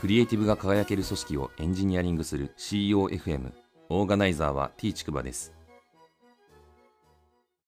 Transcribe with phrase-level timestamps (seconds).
[0.00, 3.52] クリエイティブが輝ける組織をエンジニアリングする CEOFM
[3.90, 5.52] オーガナイザーは T ちくばです。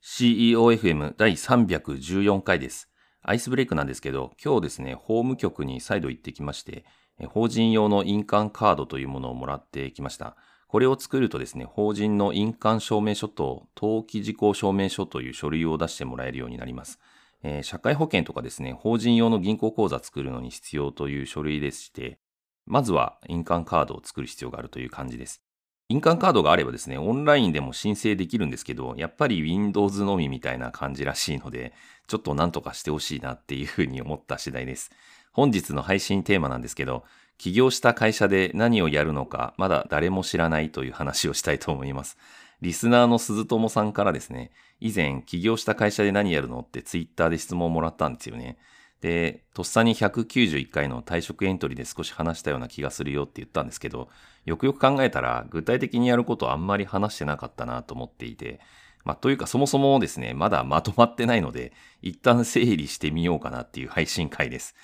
[0.00, 2.88] CEOFM 第314回です。
[3.22, 6.84] アイスブレイクなんですけど今日ですね法務局に再度行ってきまして
[7.30, 10.36] 法人用の印鑑カードというものをもらってきました。
[10.68, 17.00] これを作るとですね、法人の印鑑証明書と登記事項証明書という書類を出してもらえるようになります。
[17.42, 22.18] えー、社会保険とかですね、法人用の銀行口座作るのに必要という書類でして、
[22.66, 25.42] まずは印鑑カードを作る必要があるという感じです。
[25.88, 31.72] 印鑑カードがあればですね、オンラインでも申請できるんですけど、やっぱり Windows のみみたいな感じらしいので、
[32.06, 34.92] ちょっとなんとかしてほしいなっていうふうに思った次第です。
[35.32, 37.04] 本日の配信テーマなんですけど、
[37.38, 42.18] 起業した会社で何をやるのか、まだ誰も知らないという話をしたいと思います。
[42.62, 44.50] リスナーの鈴友さんからですね、
[44.80, 48.58] 以前起業した会社で何やるのってツイッターで質問をもらったんですよね。
[49.00, 54.08] で、とっさに191回の退職エントリーで少し話したような気がするよって言ったんですけど、
[54.44, 58.60] よくよく考えたら具体的にやることあんまり話してなかったなと思っていて、
[59.04, 64.74] まあ、というかそもそもですね、まだまとまってないので、一旦整理してみようかなっていう配信会です。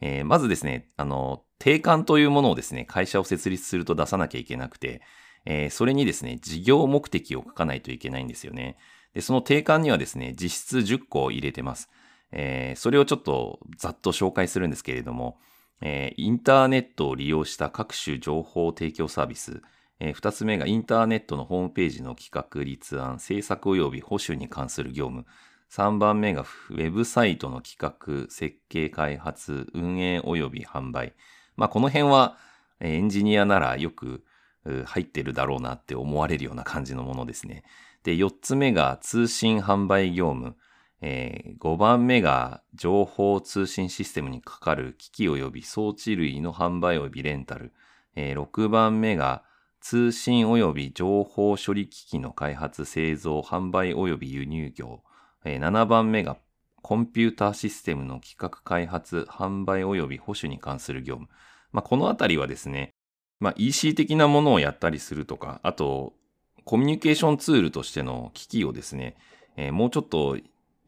[0.00, 5.02] えー、まずですね、あの、定款というものをですね、会社を設立すると出さなきゃいけなくて、
[5.46, 8.76] えー、それにですね、事業目的を書かないといけないんですよね。
[9.14, 11.90] で、その定款にはですね、実質10個入れてます。
[12.32, 15.38] えー、それをちょっとざっと紹介するんですけれども、
[15.80, 19.62] えー、インターネットを利用した各種情報提供サービス、
[20.00, 25.26] えー、2つ目がインターネットのホームページの企画立案、制作及び保守に関する業務、
[25.70, 31.14] 3番目がウェブサイトの企画、設計開発、運営及び販売。
[31.56, 32.36] まあこの辺は
[32.80, 34.24] エンジニアならよく
[34.86, 37.64] 入ってるだろうなって思われるような感じのものですね。
[38.02, 40.56] で、4つ目が通信販売業務。
[41.06, 47.72] えー、5番目が情報通信システムにかかる機器及び装置類の販売及びレンタル。
[48.16, 49.42] えー、6番目が
[49.80, 55.02] 通信及び情報処理機器の開発、製造、販売及び輸入業。
[55.44, 56.38] えー、7番目が
[56.80, 61.28] コンピューターシステムの企画開発、販売及び保守に関する業務。
[61.72, 62.93] まあ、このあたりはですね、
[63.44, 66.14] まあ、EC 的なものをやったりするとか、あと、
[66.64, 69.16] コミュニケーションツールとしての機器をですね、
[69.58, 70.38] えー、もうちょっと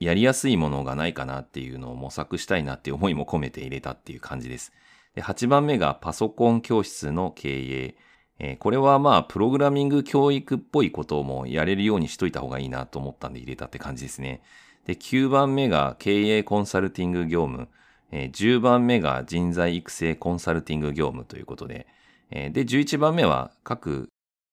[0.01, 4.73] やりやすいものがないかなっていうのを模索したいなっていう思いも込めて入れたっていう感じです。
[5.15, 7.95] で8番目がパソコン教室の経営。
[8.39, 14.41] えー、これはまあ、プログラミング教育っぽいこともやれるようにしといた方がいいなと思ったんで入れたって感じですね。
[14.87, 17.69] で、9番目が経営コンサルティング業務。
[18.13, 21.87] えー、10番目が人材育成コンサルティング業務ということで、
[22.31, 24.09] で、11番目は各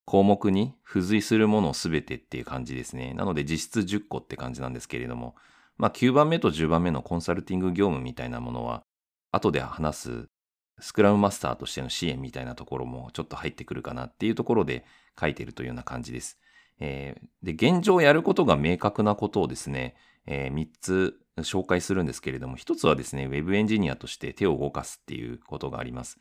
[0.05, 3.13] 項目に付随するものすべてっていう感じですね。
[3.13, 5.35] なので実質10個って感じなんですけれども、
[5.77, 8.83] まあ9番目と10番目のコンサルティング業務みたいなものは、
[9.31, 10.25] 後で話す
[10.79, 14.85] スクラムマスターとしての支援みたいなところもちょっと入ってくるかなっていうところで
[15.19, 16.39] 書いてるというような感じです。
[16.79, 19.95] えー、で、現状やることが明確なことをですね、
[20.25, 26.19] えー、3つ紹介するんですけれども、1つはですね、Web エンジニアとして手を動かすっていうことがあります。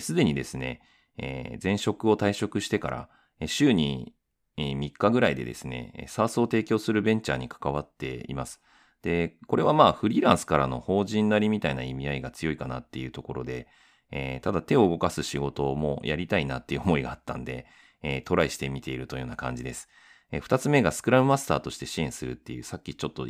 [0.00, 0.80] す、で、にですね、
[1.16, 3.08] えー、前職を退職してから、
[3.46, 4.14] 週に
[4.56, 8.60] 3日ぐらいでですね、サースを提供するベンチャーに関わっています。
[9.02, 13.66] で、これはまあフリーランスからの法人なりみたいな意味合いが強いかなっていうところで、
[14.10, 17.66] えー、ただ手を動かす仕事もやりたいなっていう思いがあったんで、
[18.02, 19.88] えー、トライしてみているというような感じです。
[20.30, 23.26] えー、二つ目がスクラムマスターとして支援するっていう、さっきちょっと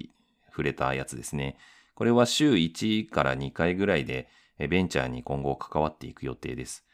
[0.51, 1.57] 触れたやつですね。
[1.95, 4.29] これは週1から2回ぐらいで、
[4.59, 6.85] ベンチャーに今後関わっていく予定です。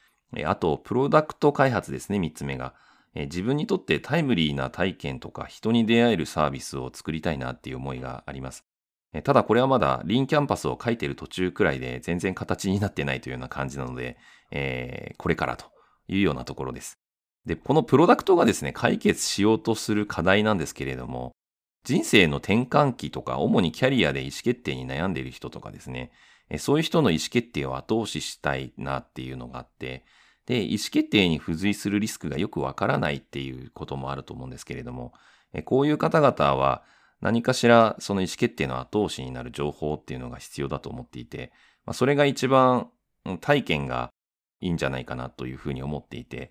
[0.45, 2.75] あと、プロダクト開発ですね、3つ目が。
[3.15, 8.65] 自分にとってタイムリーな体験とか人に出会えるサービスを作りたいなっていう思いがあります。
[9.25, 14.17] ただこれはまだリンキャンパスを書いてる途中くらいで全然形になってないというような感じなので、
[14.53, 15.67] えー、これからと
[16.07, 17.01] いうようなところです。
[17.47, 21.33] で、このプロダクトがですね、解決しようとする課題なんですけれども、
[21.85, 26.13] 人生の転換期とか、主にキャリアで意思決定に悩んでいる人とかですね、
[26.59, 30.05] そういう人の意思決定を後押ししたいなっていうのがあって、
[30.47, 35.13] で、意思決定に付随するリスクがよくわからないっていうこともあると思うんですけれども、
[35.65, 36.83] こういう方々は
[37.21, 41.53] 何かしらその意思決定の後押しになる情報っていうのが必要だと思っていて、
[41.93, 42.89] それが一番
[43.41, 44.11] 体験が
[44.61, 46.51] いいんじゃないかなというふうに思っていて、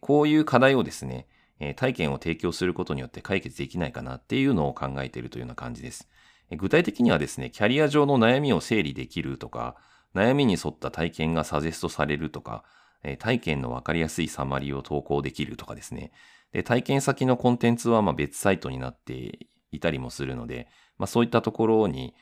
[0.00, 1.28] こういう課題をですね、
[1.76, 6.08] 体験を提供することによって解決できないかなっていうのを考えているというような感じです。
[6.56, 9.76] 具体的にはですね、キャリア上の悩みを整理できるとか、
[10.14, 12.64] 悩みに沿った体験がサジェストされるとか、
[13.18, 16.12] 体験のわかりやすいサマリーを投稿できるとかですね。
[16.52, 20.68] で体験先のコンテンツはま別サイトになっていたりもするので、
[20.98, 22.14] まあ、そういったところに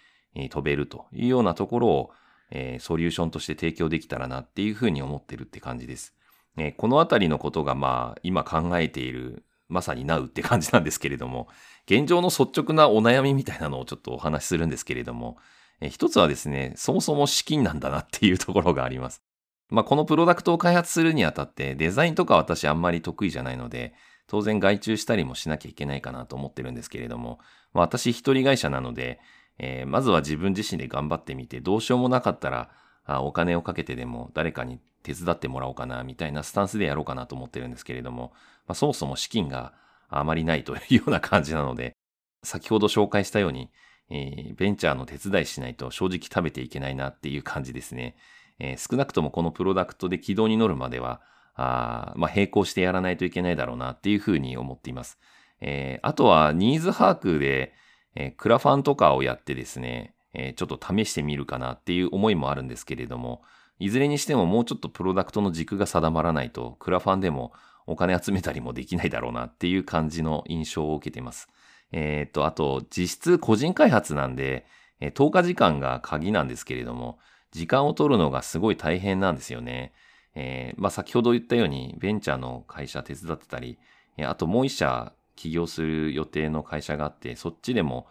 [0.50, 2.10] 飛べるというようなところを
[2.50, 6.14] え、ソリューションとして提供できたらなっていうふうに思ってるって感じです。
[6.56, 11.49] え、このあたりのことがまあ、今考えている、まさになうって感じなんですけれども、
[11.87, 15.38] 現状の率直なお悩みみたいなのをちょっとお話しするんですけれども、
[15.81, 19.23] え、一つはですね、そもそも資金なんだなっていうところがあります。
[19.70, 23.94] まあ、このプロダクトを開発するにあたって、デザインとか私あんまり得意じゃないので、
[24.26, 27.38] 当然外注したりもしなきゃいけないかなと思ってるんですけれども、
[27.73, 29.21] まあ、私一人会社なので、
[29.59, 32.71] えー、まずは自分自身で頑張ってみて、どうしようもなかったら、
[33.05, 38.32] あお金をかけてでも誰かに手伝ってもらおうかな、みたいなスタンスでやろうかなと思ってるんですけれども、
[38.69, 39.73] まあ、そもそも資金が
[40.09, 41.97] あまりないというような感じなので、
[42.44, 43.70] 先ほど紹介したように、
[44.11, 48.17] えー、ベンチャーの手伝いしないと正直食べていけないなっていう感じですね。
[48.59, 51.20] えー、少なくともこのプロダクトで軌道に乗るまでは、
[51.55, 55.19] あまあ、並行してやらないといけないだろうなっていうふうに思っています。
[55.61, 57.75] えー、あとはニーズ把握で、
[58.14, 63.43] えー、クラファンとかをやってですね、えー、ちょっと試してみるかなっていう思いもあるんですけれども、
[63.81, 67.53] いずれにしてももうちょっとプロダクトの軸が定まらないと、クラファンでも
[67.88, 71.49] お金集めたりもできないだろうなっていう感じの印象を受けています。
[71.90, 74.67] えっ、と、あと、実質個人開発なんで、
[75.00, 77.19] え10日時間が鍵なんですけれども、
[77.50, 79.93] 時間を取るのがすごい大変なんですよね。
[80.35, 83.79] えー、まあ、先ほど言ったように、ベンチャーの会社手伝ってたり、
[84.23, 88.06] あともう一社起業する予定の会社があって、そっちでも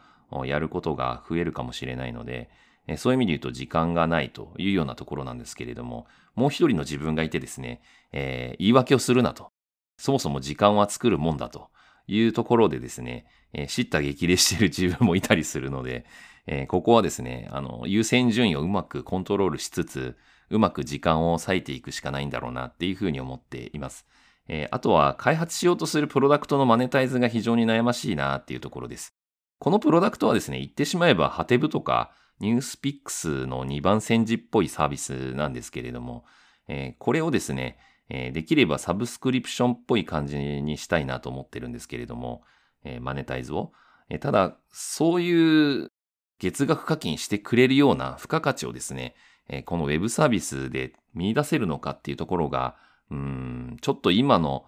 [0.46, 2.50] やることが増えるかもしれないので、
[2.98, 7.82] そういう意味で言うと時間がないというようなところなんですけれども、もう一人の自分がいてですね、
[8.14, 9.52] えー、言い訳をするなと。
[9.98, 11.70] そもそも時間は作るもんだと
[12.08, 16.06] いうところでですね、えー、叱咤激励している自分もいたりするので、
[16.46, 20.18] えー、ここはですね、あの、優先順位をうまくコントロールしつつ、
[20.50, 24.06] うまく時間を割いていくしかないんだろうなっていうふうに思っています。
[24.48, 29.14] えー、あとは開発しようとするプロダクトのマネタイズが非常に悩ましいなっていうところです。
[29.60, 36.24] このプロダクトはですね、言ってしまえばハテブとかニュースピックスの2番煎じっぽいサービスなんですけれども、
[36.70, 37.78] えー、これをですね、
[38.10, 42.44] えー、できればサブスクリプションっぽい感じにしたいなと思ってるんですけれども、
[42.84, 43.72] えー、マネタイズを。
[44.10, 45.92] えただ、そういう
[46.40, 49.16] 月額課金してくれるような付加価値をですね、
[49.50, 52.76] えこのウェブサービスで見出せるのかっていうところが、
[53.10, 54.66] うん、ちょっと今の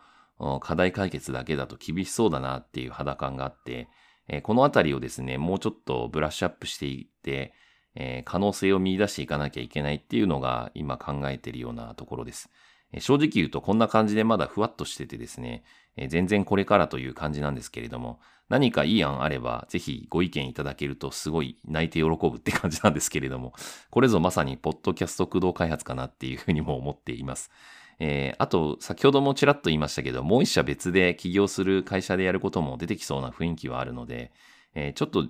[0.61, 3.87] 課題解決だけだと厳しそうだなっていう肌感があって、
[4.27, 7.53] えこのあたりをですね、もうちょっとブラッシュアップしていって、
[7.95, 12.49] え可能性を見出していかなきゃいけないっていうのが今考えているようなところです。
[12.97, 15.63] 正直言うとこんな感じでまだふわっとしててですね、
[16.07, 18.19] 全然これからという感じなんですけれども、
[18.49, 23.53] 何かいい案あれば、ぜひご意見いただけるとすごい泣いて喜ぶって感じなんですけれども、
[23.91, 27.51] これぞまさにポッドキャスト駆動開発かなっていうふうにも思っています。
[27.99, 34.31] えー、あと、先ほどもちらっと言いましたけど、もう一社別で起業する会社でやることも出てきそうな雰囲気はあるので、
[34.73, 35.27] えー、ちょっと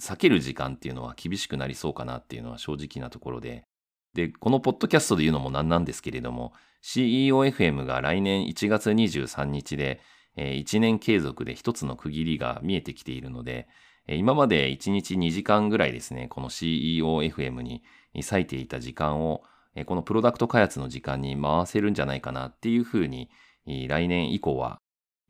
[0.00, 3.64] 避ける時間っていうのは厳しくなりそうかなっていうのは正直なところで、
[4.14, 6.52] で、このポッドキャストで言うのもなんなんですけれども、
[6.82, 10.00] CEOFM が来年1月23日で、
[10.36, 13.68] えー、1年継続で一つの区切りが見えてきているので、
[14.06, 17.82] えー、今まで1日2時間ぐらいですね、この CEOFM に
[18.14, 19.42] 割いていた時間を、
[19.74, 23.30] えー、このプロダクト開発の時間に回せるんじゃないかなっていうふうに、
[23.66, 24.78] 来年以降は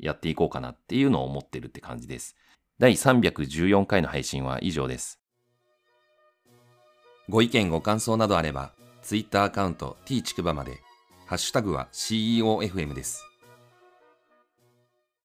[0.01, 2.37] やっていこうかなっていうのを思ってるって感じです。
[2.81, 5.24] 第314回の配信は以上です。
[7.29, 8.73] ご意見ご感想などあれば、
[9.03, 10.83] ツイッターアカウント t ちくばまで、
[11.27, 13.25] ハッシュタグは CEOFM です。